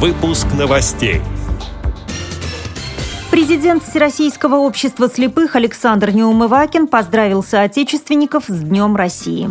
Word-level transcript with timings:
Выпуск 0.00 0.46
новостей. 0.56 1.20
Президент 3.32 3.82
Всероссийского 3.82 4.54
общества 4.54 5.08
слепых 5.08 5.56
Александр 5.56 6.12
Неумывакин 6.12 6.86
поздравил 6.86 7.42
соотечественников 7.42 8.44
с 8.46 8.60
Днем 8.60 8.94
России. 8.94 9.50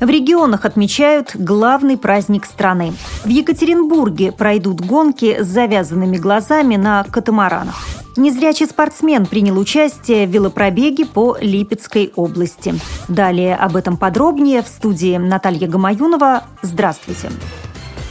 В 0.00 0.08
регионах 0.08 0.66
отмечают 0.66 1.32
главный 1.34 1.98
праздник 1.98 2.44
страны. 2.44 2.92
В 3.24 3.28
Екатеринбурге 3.28 4.30
пройдут 4.30 4.80
гонки 4.80 5.42
с 5.42 5.48
завязанными 5.48 6.16
глазами 6.16 6.76
на 6.76 7.02
катамаранах. 7.02 7.84
Незрячий 8.16 8.66
спортсмен 8.66 9.26
принял 9.26 9.58
участие 9.58 10.28
в 10.28 10.30
велопробеге 10.30 11.06
по 11.06 11.36
Липецкой 11.40 12.12
области. 12.14 12.76
Далее 13.08 13.56
об 13.56 13.74
этом 13.74 13.96
подробнее 13.96 14.62
в 14.62 14.68
студии 14.68 15.16
Наталья 15.16 15.66
Гамаюнова. 15.66 16.44
Здравствуйте. 16.62 17.30
Здравствуйте. 17.30 17.61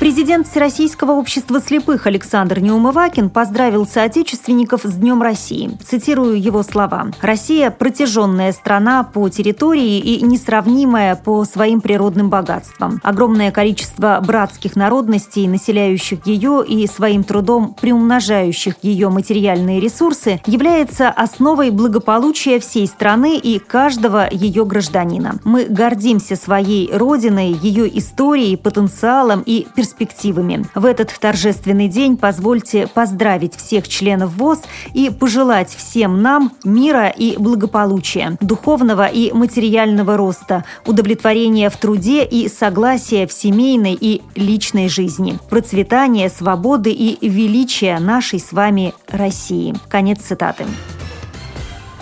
Президент 0.02 0.48
Всероссийского 0.48 1.12
общества 1.12 1.62
слепых 1.62 2.08
Александр 2.08 2.60
Неумывакин 2.60 3.30
поздравил 3.30 3.86
соотечественников 3.86 4.82
с 4.84 4.94
Днем 4.94 5.22
России. 5.22 5.78
Цитирую 5.86 6.42
его 6.42 6.64
слова. 6.64 7.12
«Россия– 7.22 7.70
протяженная 7.80 8.52
страна 8.52 9.04
по 9.04 9.30
территории 9.30 10.00
и 10.00 10.24
несравнимая 10.24 11.16
по 11.16 11.46
своим 11.46 11.82
природным 11.82 12.32
богатствам. 12.32 13.00
Огромное 13.04 13.52
количество 13.52 14.20
братских 14.26 14.76
народностей, 14.76 15.48
населяющих 15.48 16.26
ее 16.26 16.66
и 16.68 16.88
своим 16.88 17.24
трудом 17.24 17.76
приумножающих 17.80 18.78
ее 18.82 19.10
материальные 19.10 19.80
ресурсы, 19.80 20.42
является 20.48 21.10
основой 21.10 21.70
благополучия 21.70 22.60
всей 22.60 22.88
страны 22.88 23.38
и 23.38 23.60
каждого 23.60 24.28
ее 24.32 24.66
гражданина. 24.66 25.36
Мы 25.44 25.66
гордимся 25.66 26.36
своей 26.36 26.92
родиной, 26.92 27.52
ее 27.52 27.88
историей, 28.00 28.56
потенциалом 28.56 29.44
и 29.46 29.68
перспективой 29.76 29.91
перспективами. 29.94 30.66
В 30.76 30.86
этот 30.86 31.14
торжественный 31.20 31.88
день 31.88 32.18
позвольте 32.18 32.88
поздравить 32.88 33.56
всех 33.56 33.88
членов 33.88 34.36
ВОЗ 34.36 34.62
и 34.94 35.10
пожелать 35.10 35.74
всем 35.76 36.22
нам 36.22 36.52
мира 36.64 37.08
и 37.10 37.38
благополучия, 37.38 38.38
духовного 38.42 39.08
и 39.08 39.32
материального 39.32 40.18
роста, 40.18 40.64
удовлетворения 40.86 41.70
в 41.70 41.78
труде 41.78 42.24
и 42.24 42.48
согласия 42.48 43.28
в 43.28 43.34
семейной 43.34 43.98
и 44.00 44.22
личной 44.36 44.90
жизни, 44.90 45.38
процветания, 45.50 46.30
свободы 46.30 46.92
и 46.92 47.28
величия 47.28 48.00
нашей 48.00 48.40
с 48.40 48.52
вами 48.52 48.94
России. 49.08 49.76
Конец 49.90 50.20
цитаты. 50.20 50.66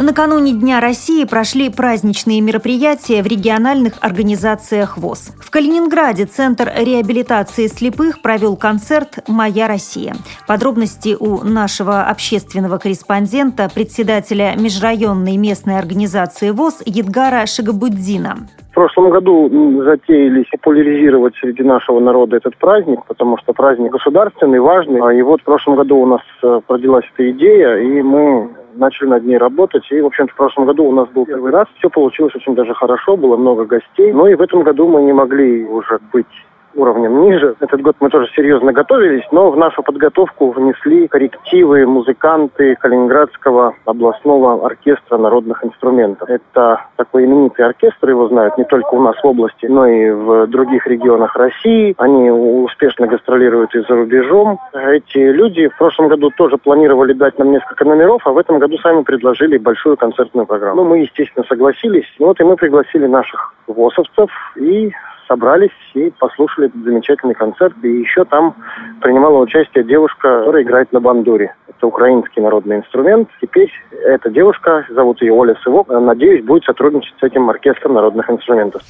Накануне 0.02 0.53
Дня 0.53 0.80
России 0.80 1.25
прошли 1.25 1.69
праздничные 1.69 2.39
мероприятия 2.39 3.22
в 3.22 3.28
региональных 3.28 3.95
организациях 4.00 4.97
ВОЗ. 4.97 5.36
В 5.41 5.52
Калининграде 5.52 6.23
Центр 6.23 6.72
реабилитации 6.73 7.67
слепых 7.67 8.22
провел 8.22 8.56
концерт 8.56 9.19
«Моя 9.28 9.67
Россия». 9.67 10.14
Подробности 10.47 11.17
у 11.19 11.44
нашего 11.44 12.03
общественного 12.03 12.78
корреспондента, 12.78 13.67
председателя 13.73 14.56
межрайонной 14.58 15.36
местной 15.36 15.78
организации 15.78 16.52
ВОЗ 16.52 16.81
Едгара 16.86 17.45
Шагабуддина. 17.45 18.47
В 18.72 18.73
прошлом 18.75 19.09
году 19.09 19.84
затеялись 19.84 20.45
популяризировать 20.50 21.36
среди 21.41 21.63
нашего 21.63 22.00
народа 22.00 22.38
этот 22.38 22.56
праздник, 22.56 23.02
потому 23.06 23.38
что 23.39 23.52
праздник 23.52 23.91
государственный, 23.91 24.61
важный. 24.61 25.02
А 25.02 25.11
И 25.11 25.22
вот 25.22 25.41
в 25.41 25.44
прошлом 25.44 25.75
году 25.75 25.97
у 25.97 26.06
нас 26.06 26.22
э, 26.41 26.61
родилась 26.69 27.03
эта 27.13 27.30
идея, 27.31 27.75
и 27.75 28.02
мы 28.02 28.50
начали 28.75 29.08
над 29.08 29.25
ней 29.25 29.38
работать. 29.38 29.84
И, 29.92 30.02
в 30.02 30.06
общем-то, 30.06 30.34
в 30.34 30.38
прошлом 30.38 30.66
году 30.66 30.86
у 30.86 30.92
нас 30.92 31.08
был 31.09 31.25
первый 31.25 31.52
раз. 31.52 31.67
Все 31.78 31.89
получилось 31.89 32.36
очень 32.36 32.56
даже 32.56 32.73
хорошо, 32.73 33.17
было 33.17 33.38
много 33.38 33.66
гостей. 33.66 34.12
Но 34.14 34.28
и 34.28 34.36
в 34.36 34.42
этом 34.42 34.64
году 34.64 34.88
мы 34.88 35.02
не 35.02 35.14
могли 35.14 35.66
уже 35.66 36.00
быть 36.12 36.28
уровнем 36.75 37.22
ниже. 37.22 37.56
Этот 37.59 37.81
год 37.81 37.95
мы 38.00 38.09
тоже 38.09 38.30
серьезно 38.36 38.72
готовились, 38.72 39.25
но 39.31 39.52
в 39.52 39.58
нашу 39.58 39.84
подготовку 39.84 40.52
внесли 40.52 41.08
коррективы 41.08 41.86
музыканты 41.86 42.75
Калининградского 42.75 43.75
областного 43.86 44.66
оркестра 44.66 45.17
народных 45.17 45.64
инструментов. 45.64 46.30
Это 46.30 46.85
такой 46.96 47.25
именитый 47.25 47.66
оркестр, 47.66 48.09
его 48.09 48.28
знают 48.28 48.57
не 48.57 48.66
только 48.66 48.94
у 48.94 49.02
нас 49.02 49.16
в 49.22 49.25
области, 49.25 49.66
но 49.66 49.88
и 49.88 50.12
в 50.12 50.47
других 50.47 50.88
регионах 50.88 51.35
России. 51.35 51.96
Они 51.97 52.30
успешно 52.30 53.07
гастролируют 53.07 53.75
и 53.75 53.80
за 53.81 53.96
рубежом. 53.96 54.59
Эти 54.74 55.18
люди 55.18 55.68
в 55.68 55.78
прошлом 55.78 56.07
году 56.07 56.30
тоже 56.38 56.57
планировали 56.57 57.13
дать 57.13 57.38
нам 57.40 57.51
несколько 57.51 57.86
номеров, 57.86 58.22
а 58.25 58.31
в 58.31 58.38
этом 58.38 58.59
году 58.59 58.78
сами 58.78 59.03
предложили 59.03 59.57
большую 59.57 59.97
концертную 59.97 60.46
программу. 60.46 60.84
Ну, 60.84 60.90
мы, 60.90 61.00
естественно, 61.00 61.46
согласились. 61.47 62.06
Вот 62.19 62.40
и 62.40 62.44
мы 62.44 62.56
пригласили 62.56 63.07
наших 63.07 63.53
ВОСовцев 63.68 64.30
и 64.56 64.91
собрались 65.29 65.69
и 65.94 66.12
послушали 66.19 66.67
этот 66.67 66.84
замечательный 66.84 67.35
концерт. 67.35 67.75
И 67.84 67.88
еще 67.88 68.25
там 68.25 68.56
принимала 69.00 69.38
участие 69.40 69.85
девушка, 69.85 70.40
которая 70.40 70.63
играет 70.63 70.91
на 70.91 71.00
бандуре. 71.00 71.56
Это 71.69 71.88
украинский 71.88 72.41
народный 72.41 72.78
инструмент. 72.78 73.29
Теперь 73.39 73.72
эта 73.91 74.29
девушка, 74.29 74.85
зовут 74.89 75.22
ее 75.22 75.31
Оля 75.34 75.56
Сывок, 75.63 75.88
надеюсь, 75.88 76.44
будет 76.44 76.66
сотрудничать 76.66 77.16
с 77.19 77.23
этим 77.23 77.50
оркестром 77.50 77.94
народных 77.94 78.29
инструментов. 78.29 78.81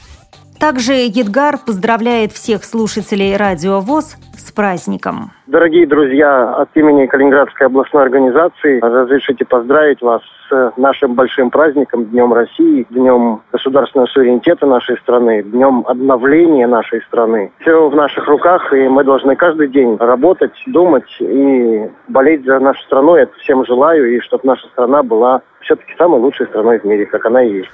Также 0.60 0.92
Едгар 0.92 1.56
поздравляет 1.66 2.34
всех 2.34 2.66
слушателей 2.66 3.38
Радио 3.38 3.80
ВОЗ 3.80 4.18
с 4.38 4.52
праздником. 4.52 5.32
Дорогие 5.48 5.88
друзья, 5.88 6.54
от 6.54 6.70
имени 6.76 7.06
Калининградской 7.06 7.68
областной 7.68 8.04
организации 8.04 8.82
разрешите 8.82 9.46
поздравить 9.46 10.02
вас 10.02 10.22
с 10.50 10.74
нашим 10.76 11.14
большим 11.14 11.50
праздником, 11.50 12.06
Днем 12.08 12.34
России, 12.34 12.86
Днем 12.90 13.42
государственного 13.54 14.08
суверенитета 14.08 14.66
нашей 14.66 14.98
страны, 14.98 15.44
Днем 15.44 15.86
обновления 15.88 16.68
нашей 16.68 17.02
страны. 17.04 17.54
Все 17.62 17.88
в 17.90 17.96
наших 17.96 18.28
руках, 18.28 18.74
и 18.74 18.90
мы 18.90 19.06
должны 19.06 19.38
каждый 19.38 19.70
день 19.70 19.96
работать, 19.98 20.52
думать 20.68 21.10
и 21.22 21.90
болеть 22.10 22.44
за 22.44 22.60
нашу 22.60 22.82
страну. 22.84 23.16
Я 23.16 23.24
это 23.24 23.34
всем 23.40 23.66
желаю, 23.66 24.14
и 24.14 24.20
чтобы 24.20 24.42
наша 24.44 24.68
страна 24.68 25.04
была 25.04 25.42
все-таки 25.62 25.94
самой 25.98 26.20
лучшей 26.20 26.48
страной 26.48 26.80
в 26.80 26.84
мире, 26.84 27.06
как 27.06 27.26
она 27.26 27.44
и 27.44 27.60
есть. 27.60 27.70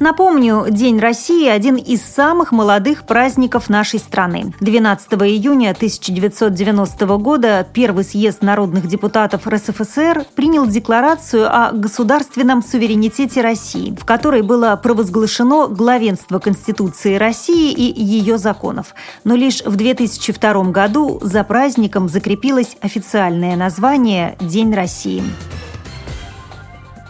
Напомню, 0.00 0.66
День 0.70 1.00
России– 1.00 1.48
один 1.48 1.74
из 1.74 2.02
самых 2.02 2.52
молодых 2.52 3.04
праздников 3.04 3.68
нашей 3.68 3.98
страны. 3.98 4.52
12 4.60 5.12
июня 5.14 5.70
1990 5.70 7.06
года 7.18 7.66
Первый 7.72 8.04
съезд 8.04 8.42
народных 8.42 8.86
депутатов 8.86 9.48
РСФСР 9.48 10.24
принял 10.36 10.66
декларацию 10.66 11.48
о 11.52 11.72
государственном 11.72 12.62
суверенитете 12.62 13.40
России, 13.40 13.96
в 14.00 14.04
которой 14.04 14.42
было 14.42 14.78
провозглашено 14.80 15.66
главенство 15.66 16.38
Конституции 16.38 17.16
России 17.16 17.72
и 17.72 18.00
ее 18.00 18.38
законов. 18.38 18.94
Но 19.24 19.34
лишь 19.34 19.62
в 19.64 19.74
2002 19.74 20.64
году 20.70 21.18
за 21.22 21.42
праздником 21.42 22.08
закрепилось 22.08 22.76
официальное 22.80 23.56
название 23.56 24.36
«День 24.40 24.72
России». 24.72 25.24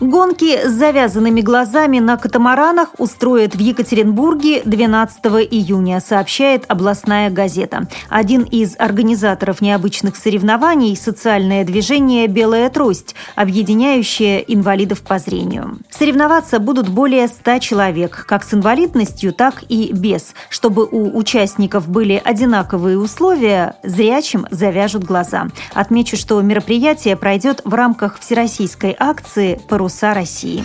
Гонки 0.00 0.64
с 0.64 0.70
завязанными 0.70 1.40
глазами 1.40 1.98
на 1.98 2.16
катамаранах 2.16 2.90
устроят 2.98 3.56
в 3.56 3.58
Екатеринбурге 3.58 4.62
12 4.64 5.24
июня, 5.50 6.00
сообщает 6.00 6.64
областная 6.68 7.30
газета. 7.30 7.88
Один 8.08 8.42
из 8.42 8.76
организаторов 8.78 9.60
необычных 9.60 10.14
соревнований– 10.14 10.96
социальное 10.96 11.64
движение 11.64 12.28
«Белая 12.28 12.70
трость», 12.70 13.16
объединяющее 13.34 14.44
инвалидов 14.46 15.00
по 15.02 15.18
зрению. 15.18 15.80
Соревноваться 15.90 16.60
будут 16.60 16.88
более 16.88 17.26
100 17.26 17.58
человек, 17.58 18.24
как 18.28 18.44
с 18.44 18.54
инвалидностью, 18.54 19.32
так 19.32 19.64
и 19.68 19.90
без. 19.92 20.32
Чтобы 20.48 20.86
у 20.88 21.18
участников 21.18 21.88
были 21.88 22.22
одинаковые 22.24 22.98
условия, 23.00 23.74
зрячим 23.82 24.46
завяжут 24.52 25.02
глаза. 25.02 25.48
Отмечу, 25.74 26.16
что 26.16 26.40
мероприятие 26.40 27.16
пройдет 27.16 27.62
в 27.64 27.74
рамках 27.74 28.20
всероссийской 28.20 28.94
акции 28.96 29.60
«Парус 29.68 29.87
«Паруса 29.88 30.12
России». 30.12 30.62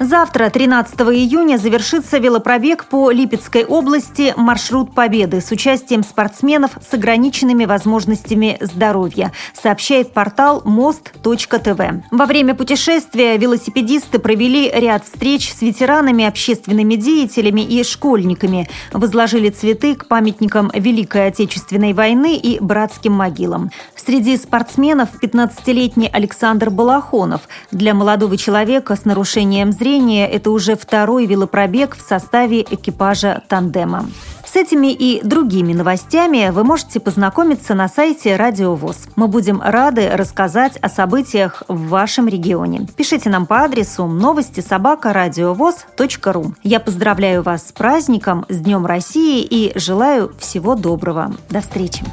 Завтра, 0.00 0.48
13 0.48 1.00
июня, 1.00 1.58
завершится 1.58 2.18
велопробег 2.18 2.84
по 2.84 3.10
Липецкой 3.10 3.64
области 3.64 4.32
«Маршрут 4.36 4.94
Победы» 4.94 5.40
с 5.40 5.50
участием 5.50 6.04
спортсменов 6.04 6.70
с 6.80 6.94
ограниченными 6.94 7.64
возможностями 7.64 8.58
здоровья, 8.60 9.32
сообщает 9.60 10.12
портал 10.12 10.62
мост.тв. 10.64 11.80
Во 12.12 12.26
время 12.26 12.54
путешествия 12.54 13.36
велосипедисты 13.38 14.20
провели 14.20 14.70
ряд 14.72 15.04
встреч 15.04 15.52
с 15.52 15.62
ветеранами, 15.62 16.24
общественными 16.24 16.94
деятелями 16.94 17.62
и 17.62 17.82
школьниками, 17.82 18.68
возложили 18.92 19.50
цветы 19.50 19.96
к 19.96 20.06
памятникам 20.06 20.70
Великой 20.74 21.26
Отечественной 21.26 21.92
войны 21.92 22.36
и 22.36 22.60
братским 22.60 23.14
могилам. 23.14 23.72
Среди 23.96 24.36
спортсменов 24.36 25.08
15-летний 25.20 26.08
Александр 26.12 26.70
Балахонов. 26.70 27.48
Для 27.72 27.94
молодого 27.94 28.36
человека 28.36 28.94
с 28.94 29.04
нарушением 29.04 29.72
зрения 29.72 29.87
зрения, 29.88 30.28
это 30.28 30.50
уже 30.50 30.76
второй 30.76 31.24
велопробег 31.24 31.96
в 31.96 32.02
составе 32.02 32.60
экипажа 32.60 33.42
«Тандема». 33.48 34.06
С 34.44 34.54
этими 34.54 34.92
и 34.92 35.20
другими 35.22 35.72
новостями 35.72 36.50
вы 36.50 36.62
можете 36.62 37.00
познакомиться 37.00 37.74
на 37.74 37.88
сайте 37.88 38.36
Радио 38.36 38.74
ВОЗ. 38.74 39.08
Мы 39.16 39.28
будем 39.28 39.62
рады 39.62 40.10
рассказать 40.12 40.76
о 40.78 40.90
событиях 40.90 41.62
в 41.68 41.88
вашем 41.88 42.28
регионе. 42.28 42.86
Пишите 42.96 43.30
нам 43.30 43.46
по 43.46 43.62
адресу 43.62 44.06
новости 44.06 44.60
собака 44.60 45.14
ру. 46.32 46.54
Я 46.62 46.80
поздравляю 46.80 47.42
вас 47.42 47.68
с 47.68 47.72
праздником, 47.72 48.44
с 48.50 48.58
Днем 48.58 48.84
России 48.84 49.42
и 49.42 49.72
желаю 49.78 50.32
всего 50.38 50.74
доброго. 50.74 51.32
До 51.50 51.60
встречи! 51.60 52.04